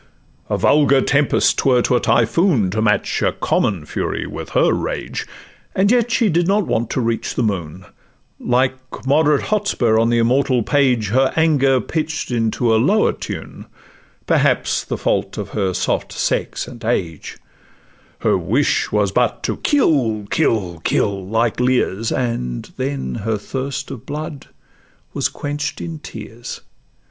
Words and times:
A 0.49 0.57
vulgar 0.57 0.99
tempest 1.03 1.59
'twere 1.59 1.83
to 1.83 1.95
a 1.95 1.99
typhoon 1.99 2.71
To 2.71 2.81
match 2.81 3.21
a 3.21 3.33
common 3.33 3.85
fury 3.85 4.25
with 4.25 4.49
her 4.57 4.73
rage, 4.73 5.27
And 5.75 5.91
yet 5.91 6.09
she 6.09 6.27
did 6.27 6.47
not 6.47 6.65
want 6.65 6.89
to 6.89 6.99
reach 7.01 7.35
the 7.35 7.43
moon, 7.43 7.85
Like 8.39 8.73
moderate 9.05 9.43
Hotspur 9.43 9.99
on 9.99 10.09
the 10.09 10.17
immortal 10.17 10.63
page; 10.63 11.09
Her 11.09 11.31
anger 11.35 11.79
pitch'd 11.79 12.31
into 12.31 12.73
a 12.73 12.81
lower 12.81 13.11
tune, 13.13 13.67
Perhaps 14.25 14.85
the 14.85 14.97
fault 14.97 15.37
of 15.37 15.49
her 15.49 15.71
soft 15.71 16.11
sex 16.13 16.67
and 16.67 16.83
age— 16.83 17.37
Her 18.21 18.35
wish 18.39 18.91
was 18.91 19.11
but 19.11 19.43
to 19.43 19.57
'kill, 19.57 20.25
kill, 20.31 20.79
kill,' 20.79 21.27
like 21.27 21.59
Lear's, 21.59 22.11
And 22.11 22.71
then 22.75 23.13
her 23.21 23.37
thirst 23.37 23.91
of 23.91 24.07
blood 24.07 24.47
was 25.13 25.29
quench'd 25.29 25.79
in 25.79 25.99
tears. 25.99 26.61